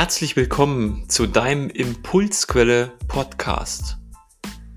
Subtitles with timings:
[0.00, 3.98] Herzlich willkommen zu deinem Impulsquelle Podcast.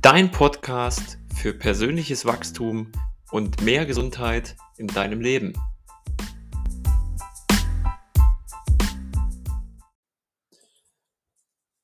[0.01, 2.92] Dein Podcast für persönliches Wachstum
[3.31, 5.54] und mehr Gesundheit in deinem Leben.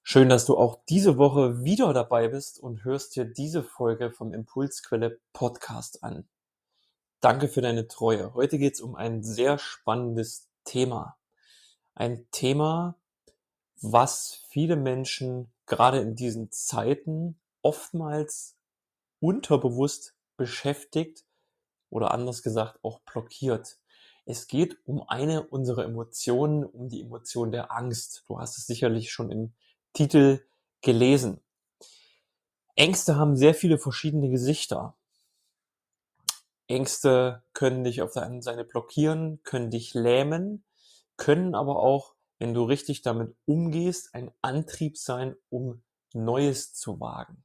[0.04, 4.34] Schön, dass du auch diese Woche wieder dabei bist und hörst dir diese Folge vom
[4.34, 6.28] Impulsquelle Podcast an.
[7.21, 8.34] Danke für deine Treue.
[8.34, 11.15] Heute geht es um ein sehr spannendes Thema.
[11.96, 13.00] Ein Thema,
[13.82, 18.57] was viele Menschen gerade in diesen Zeiten oftmals
[19.20, 21.25] unterbewusst beschäftigt
[21.89, 23.79] oder anders gesagt auch blockiert.
[24.25, 28.25] Es geht um eine unserer Emotionen, um die Emotion der Angst.
[28.28, 29.54] Du hast es sicherlich schon im
[29.93, 30.46] Titel
[30.82, 31.42] gelesen.
[32.75, 34.95] Ängste haben sehr viele verschiedene Gesichter.
[36.67, 40.64] Ängste können dich auf der einen Seite blockieren, können dich lähmen,
[41.17, 47.44] können aber auch wenn du richtig damit umgehst, ein Antrieb sein, um Neues zu wagen.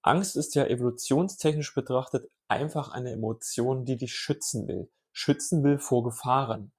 [0.00, 6.02] Angst ist ja evolutionstechnisch betrachtet einfach eine Emotion, die dich schützen will, schützen will vor
[6.02, 6.72] Gefahren.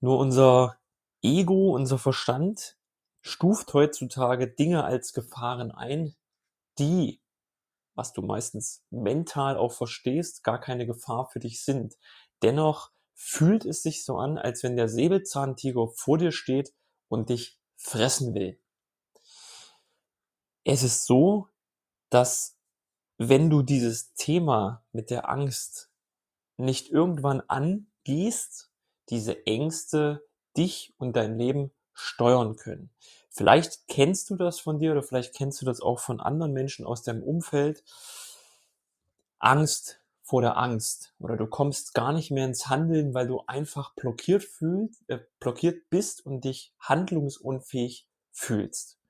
[0.00, 0.78] Nur unser
[1.22, 2.78] Ego, unser Verstand
[3.20, 6.14] stuft heutzutage Dinge als Gefahren ein,
[6.78, 7.20] die,
[7.94, 11.96] was du meistens mental auch verstehst, gar keine Gefahr für dich sind.
[12.42, 12.90] Dennoch
[13.22, 16.72] fühlt es sich so an, als wenn der Säbelzahntiger vor dir steht
[17.08, 18.58] und dich fressen will.
[20.64, 21.48] Es ist so,
[22.08, 22.56] dass
[23.18, 25.90] wenn du dieses Thema mit der Angst
[26.56, 28.70] nicht irgendwann angehst,
[29.10, 30.26] diese Ängste
[30.56, 32.90] dich und dein Leben steuern können.
[33.28, 36.86] Vielleicht kennst du das von dir oder vielleicht kennst du das auch von anderen Menschen
[36.86, 37.84] aus deinem Umfeld.
[39.38, 39.99] Angst
[40.30, 44.44] vor der Angst oder du kommst gar nicht mehr ins Handeln, weil du einfach blockiert
[44.44, 49.00] fühlst, äh, blockiert bist und dich handlungsunfähig fühlst.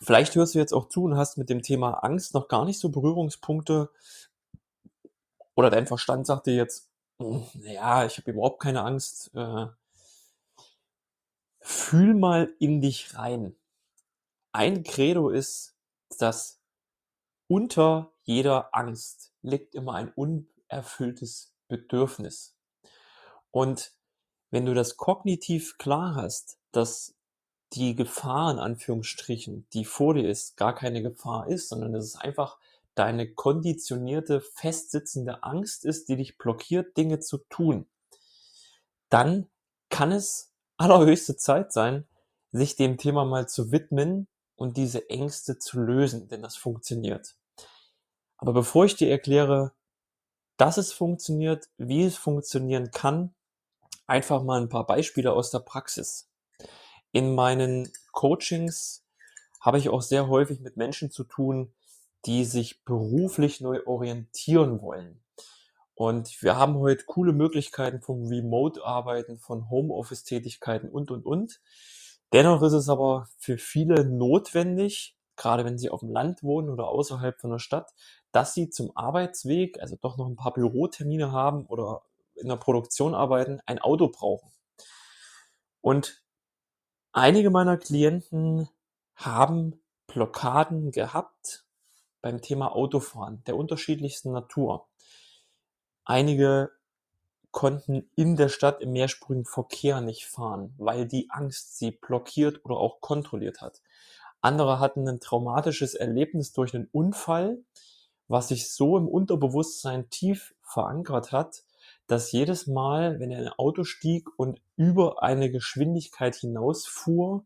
[0.00, 2.80] Vielleicht hörst du jetzt auch zu und hast mit dem Thema Angst noch gar nicht
[2.80, 3.92] so Berührungspunkte
[5.54, 6.90] oder dein Verstand sagt dir jetzt,
[7.20, 9.30] hm, naja, ich habe überhaupt keine Angst.
[9.32, 9.66] Äh,
[11.60, 13.54] fühl mal in dich rein.
[14.50, 15.76] Ein Credo ist,
[16.18, 16.60] dass
[17.46, 22.56] unter jeder Angst liegt immer ein unerfülltes Bedürfnis.
[23.50, 23.92] Und
[24.50, 27.14] wenn du das kognitiv klar hast, dass
[27.72, 32.58] die Gefahr in Anführungsstrichen, die vor dir ist, gar keine Gefahr ist, sondern es einfach
[32.94, 37.86] deine konditionierte, festsitzende Angst ist, die dich blockiert, Dinge zu tun,
[39.08, 39.48] dann
[39.88, 42.06] kann es allerhöchste Zeit sein,
[42.50, 47.34] sich dem Thema mal zu widmen und diese Ängste zu lösen, denn das funktioniert.
[48.42, 49.70] Aber bevor ich dir erkläre,
[50.56, 53.36] dass es funktioniert, wie es funktionieren kann,
[54.08, 56.28] einfach mal ein paar Beispiele aus der Praxis.
[57.12, 59.06] In meinen Coachings
[59.60, 61.72] habe ich auch sehr häufig mit Menschen zu tun,
[62.26, 65.22] die sich beruflich neu orientieren wollen.
[65.94, 71.60] Und wir haben heute coole Möglichkeiten vom Remote-Arbeiten, von Homeoffice-Tätigkeiten und, und, und.
[72.32, 76.88] Dennoch ist es aber für viele notwendig, gerade wenn sie auf dem Land wohnen oder
[76.88, 77.92] außerhalb von der Stadt,
[78.32, 82.02] dass sie zum Arbeitsweg, also doch noch ein paar Bürotermine haben oder
[82.34, 84.50] in der Produktion arbeiten, ein Auto brauchen.
[85.80, 86.22] Und
[87.12, 88.68] einige meiner Klienten
[89.14, 91.66] haben Blockaden gehabt
[92.20, 94.88] beim Thema Autofahren der unterschiedlichsten Natur.
[96.04, 96.70] Einige
[97.50, 102.76] konnten in der Stadt im mehrspurigen Verkehr nicht fahren, weil die Angst sie blockiert oder
[102.76, 103.82] auch kontrolliert hat.
[104.40, 107.62] Andere hatten ein traumatisches Erlebnis durch einen Unfall,
[108.28, 111.64] was sich so im Unterbewusstsein tief verankert hat,
[112.06, 117.44] dass jedes Mal, wenn er in ein Auto stieg und über eine Geschwindigkeit hinausfuhr,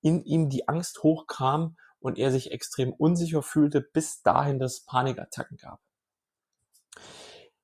[0.00, 5.56] in ihm die Angst hochkam und er sich extrem unsicher fühlte, bis dahin das Panikattacken
[5.56, 5.80] gab.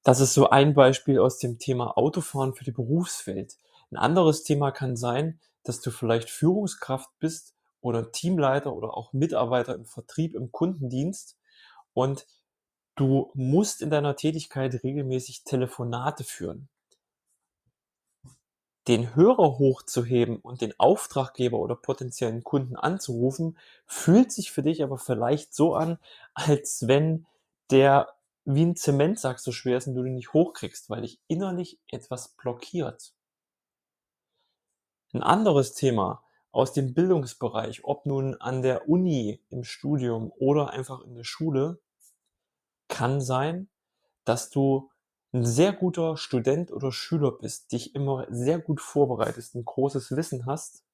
[0.04, 3.58] Das ist so ein Beispiel aus dem Thema Autofahren für die Berufswelt.
[3.90, 9.74] Ein anderes Thema kann sein, dass du vielleicht Führungskraft bist oder Teamleiter oder auch Mitarbeiter
[9.74, 11.36] im Vertrieb, im Kundendienst
[11.92, 12.26] und
[12.98, 16.68] du musst in deiner Tätigkeit regelmäßig Telefonate führen.
[18.88, 24.98] Den Hörer hochzuheben und den Auftraggeber oder potenziellen Kunden anzurufen, fühlt sich für dich aber
[24.98, 25.98] vielleicht so an,
[26.34, 27.26] als wenn
[27.70, 28.08] der
[28.44, 32.28] wie ein Zementsack so schwer ist und du den nicht hochkriegst, weil dich innerlich etwas
[32.28, 33.12] blockiert.
[35.12, 41.04] Ein anderes Thema, aus dem Bildungsbereich, ob nun an der Uni, im Studium oder einfach
[41.04, 41.78] in der Schule,
[42.88, 43.68] kann sein,
[44.24, 44.90] dass du
[45.32, 50.46] ein sehr guter Student oder Schüler bist, dich immer sehr gut vorbereitest, ein großes Wissen
[50.46, 50.84] hast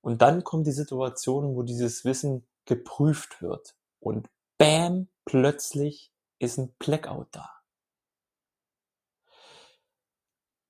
[0.00, 4.28] und dann kommt die Situation, wo dieses Wissen geprüft wird und
[4.58, 7.50] bam, plötzlich ist ein Blackout da.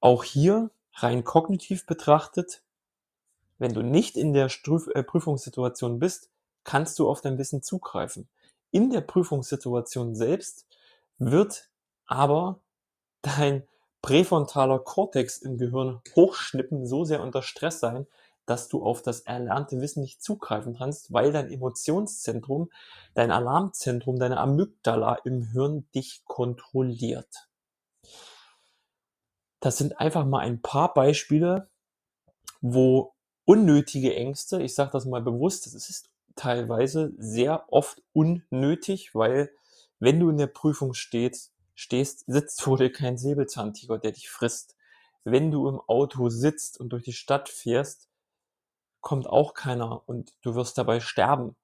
[0.01, 2.63] Auch hier rein kognitiv betrachtet,
[3.59, 6.31] wenn du nicht in der äh, Prüfungssituation bist,
[6.65, 8.29] kannst du auf dein Wissen zugreifen.
[8.71, 10.67] In der Prüfungssituation selbst
[11.19, 11.71] wird
[12.07, 12.61] aber
[13.23, 13.67] dein
[14.03, 18.07] präfrontaler Kortex im Gehirn hochschnippen, so sehr unter Stress sein,
[18.47, 22.71] dass du auf das erlernte Wissen nicht zugreifen kannst, weil dein Emotionszentrum,
[23.15, 27.49] dein Alarmzentrum, deine Amygdala im Hirn dich kontrolliert.
[29.59, 31.69] Das sind einfach mal ein paar Beispiele,
[32.61, 33.15] wo
[33.45, 39.51] unnötige Ängste, ich sage das mal bewusst, es ist teilweise sehr oft unnötig, weil
[39.99, 44.77] wenn du in der Prüfung stehst, stehst, sitzt vor dir kein Säbelzahntiger, der dich frisst.
[45.25, 48.09] Wenn du im Auto sitzt und durch die Stadt fährst,
[49.01, 51.57] kommt auch keiner und du wirst dabei sterben.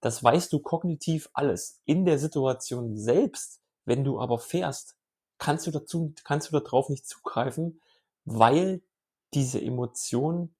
[0.00, 1.80] Das weißt du kognitiv alles.
[1.84, 4.96] In der Situation selbst, wenn du aber fährst,
[5.38, 7.80] kannst du dazu, kannst du darauf nicht zugreifen,
[8.24, 8.82] weil
[9.34, 10.54] diese Emotion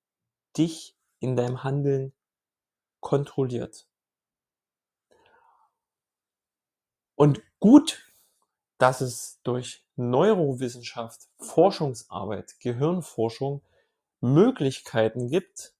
[0.56, 2.12] dich in deinem Handeln
[3.00, 3.86] kontrolliert.
[7.16, 8.08] Und gut
[8.78, 13.62] dass es durch Neurowissenschaft, Forschungsarbeit, Gehirnforschung
[14.20, 15.74] Möglichkeiten gibt,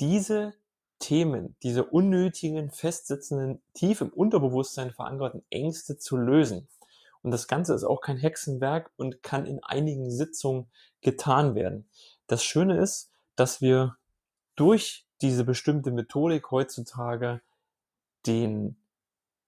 [0.00, 0.54] diese
[0.98, 6.68] Themen, diese unnötigen, festsitzenden, tief im Unterbewusstsein verankerten Ängste zu lösen.
[7.22, 10.68] Und das Ganze ist auch kein Hexenwerk und kann in einigen Sitzungen
[11.00, 11.88] getan werden.
[12.26, 13.96] Das Schöne ist, dass wir
[14.56, 17.40] durch diese bestimmte Methodik heutzutage
[18.26, 18.76] den,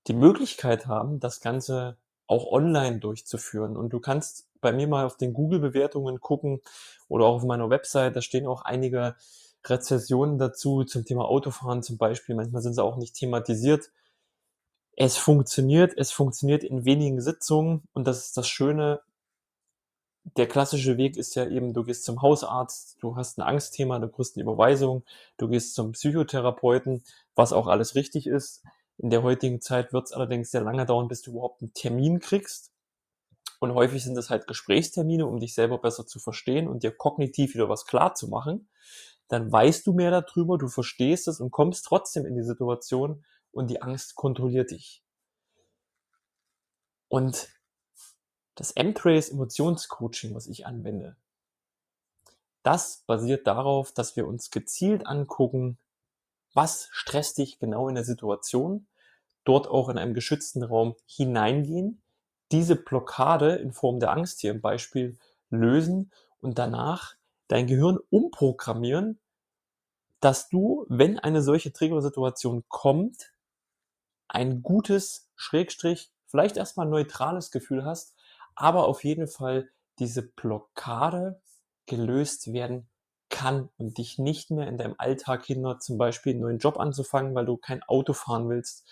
[0.07, 1.97] die Möglichkeit haben, das Ganze
[2.27, 3.77] auch online durchzuführen.
[3.77, 6.61] Und du kannst bei mir mal auf den Google-Bewertungen gucken
[7.09, 9.17] oder auch auf meiner Website, da stehen auch einige
[9.65, 12.35] Rezessionen dazu zum Thema Autofahren zum Beispiel.
[12.35, 13.91] Manchmal sind sie auch nicht thematisiert.
[14.97, 19.01] Es funktioniert, es funktioniert in wenigen Sitzungen und das ist das Schöne.
[20.25, 24.09] Der klassische Weg ist ja eben, du gehst zum Hausarzt, du hast ein Angstthema, du
[24.09, 25.05] kriegst eine Überweisung,
[25.37, 27.03] du gehst zum Psychotherapeuten,
[27.35, 28.63] was auch alles richtig ist.
[28.99, 32.21] In der heutigen Zeit wird es allerdings sehr lange dauern, bis du überhaupt einen Termin
[32.21, 32.71] kriegst.
[33.59, 37.55] Und häufig sind es halt Gesprächstermine, um dich selber besser zu verstehen und dir kognitiv
[37.55, 38.69] wieder was klar zu machen.
[39.29, 43.71] Dann weißt du mehr darüber, du verstehst es und kommst trotzdem in die Situation und
[43.71, 45.03] die Angst kontrolliert dich.
[47.09, 47.49] Und
[48.55, 51.17] das M-Trace Emotionscoaching, was ich anwende,
[52.63, 55.79] das basiert darauf, dass wir uns gezielt angucken,
[56.55, 58.87] was stresst dich genau in der Situation,
[59.45, 62.03] dort auch in einem geschützten Raum hineingehen,
[62.53, 65.19] diese Blockade in Form der Angst hier im Beispiel
[65.51, 67.17] lösen und danach
[67.49, 69.19] dein Gehirn umprogrammieren,
[70.21, 73.33] dass du, wenn eine solche Triggersituation kommt,
[74.29, 78.15] ein gutes, Schrägstrich, vielleicht erstmal neutrales Gefühl hast,
[78.55, 79.69] aber auf jeden Fall
[79.99, 81.41] diese Blockade
[81.87, 82.89] gelöst werden
[83.29, 87.35] kann und dich nicht mehr in deinem Alltag hindert, zum Beispiel einen neuen Job anzufangen,
[87.35, 88.87] weil du kein Auto fahren willst,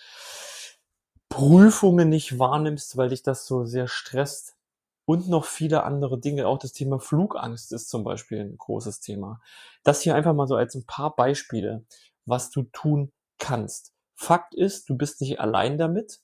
[1.29, 4.57] Prüfungen nicht wahrnimmst, weil dich das so sehr stresst
[5.05, 6.47] und noch viele andere Dinge.
[6.49, 9.41] Auch das Thema Flugangst ist zum Beispiel ein großes Thema.
[9.85, 11.85] Das hier einfach mal so als ein paar Beispiele,
[12.27, 13.93] was du tun kannst.
[14.15, 16.21] Fakt ist, du bist nicht allein damit.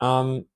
[0.00, 0.48] Ähm,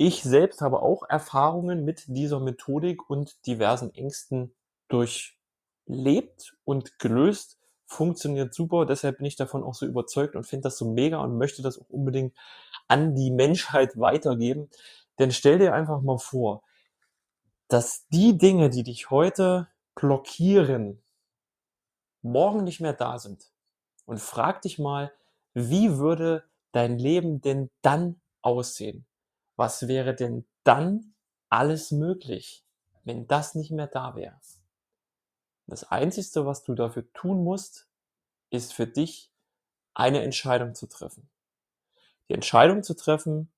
[0.00, 4.54] ich selbst habe auch Erfahrungen mit dieser Methodik und diversen Ängsten
[4.88, 5.38] durch
[5.84, 8.86] lebt und gelöst, funktioniert super.
[8.86, 11.78] Deshalb bin ich davon auch so überzeugt und finde das so mega und möchte das
[11.78, 12.34] auch unbedingt
[12.88, 14.70] an die Menschheit weitergeben.
[15.18, 16.62] Denn stell dir einfach mal vor,
[17.68, 21.02] dass die Dinge, die dich heute blockieren,
[22.22, 23.52] morgen nicht mehr da sind.
[24.06, 25.12] Und frag dich mal,
[25.52, 29.04] wie würde dein Leben denn dann aussehen?
[29.60, 31.12] Was wäre denn dann
[31.50, 32.64] alles möglich,
[33.04, 34.40] wenn das nicht mehr da wäre?
[35.66, 37.86] Das Einzige, was du dafür tun musst,
[38.48, 39.30] ist für dich
[39.92, 41.28] eine Entscheidung zu treffen.
[42.30, 43.52] Die Entscheidung zu treffen,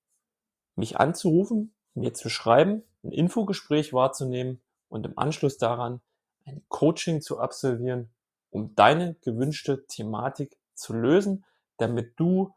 [0.75, 6.01] mich anzurufen, mir zu schreiben, ein Infogespräch wahrzunehmen und im Anschluss daran
[6.45, 8.11] ein Coaching zu absolvieren,
[8.51, 11.45] um deine gewünschte Thematik zu lösen,
[11.77, 12.53] damit du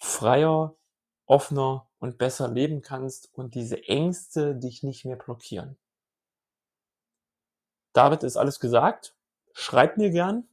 [0.00, 0.74] freier,
[1.26, 5.78] offener und besser leben kannst und diese Ängste dich nicht mehr blockieren.
[7.94, 9.14] David ist alles gesagt.
[9.54, 10.46] Schreib mir gern.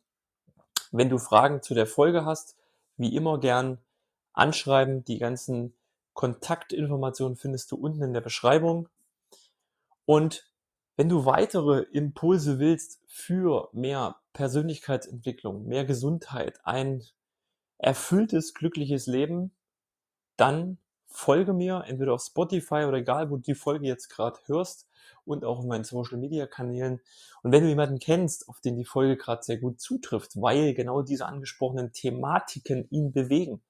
[0.92, 2.56] Wenn du Fragen zu der Folge hast,
[2.96, 3.80] wie immer gern
[4.32, 5.04] anschreiben.
[5.04, 5.74] Die ganzen
[6.14, 8.88] Kontaktinformationen findest du unten in der Beschreibung.
[10.06, 10.50] Und
[10.96, 17.04] wenn du weitere Impulse willst für mehr Persönlichkeitsentwicklung, mehr Gesundheit, ein
[17.78, 19.52] erfülltes, glückliches Leben,
[20.38, 20.78] dann
[21.12, 24.88] folge mir entweder auf Spotify oder egal, wo du die Folge jetzt gerade hörst
[25.26, 27.02] und auch in meinen Social Media Kanälen.
[27.44, 31.02] Und wenn du jemanden kennst, auf den die Folge gerade sehr gut zutrifft, weil genau
[31.02, 33.62] diese angesprochenen Thematiken ihn bewegen,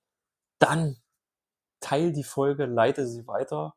[0.59, 0.97] dann
[1.79, 3.75] teil die Folge, leite sie weiter.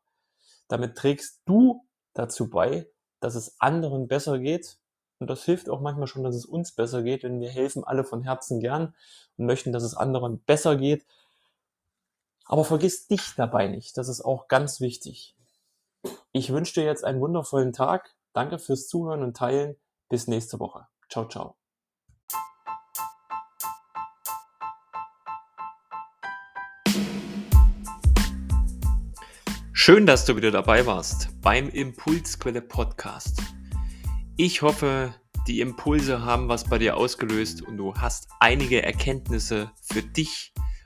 [0.69, 2.89] Damit trägst du dazu bei,
[3.21, 4.79] dass es anderen besser geht.
[5.19, 8.05] Und das hilft auch manchmal schon, dass es uns besser geht, denn wir helfen alle
[8.05, 8.95] von Herzen gern
[9.37, 11.07] und möchten, dass es anderen besser geht.
[12.47, 13.97] Aber vergiss dich dabei nicht.
[13.97, 15.37] Das ist auch ganz wichtig.
[16.33, 18.15] Ich wünsche dir jetzt einen wundervollen Tag.
[18.33, 19.77] Danke fürs Zuhören und Teilen.
[20.09, 20.87] Bis nächste Woche.
[21.09, 21.57] Ciao, ciao.
[29.73, 33.43] Schön, dass du wieder dabei warst beim Impulsquelle Podcast.
[34.37, 35.15] Ich hoffe,
[35.47, 40.54] die Impulse haben was bei dir ausgelöst und du hast einige Erkenntnisse für dich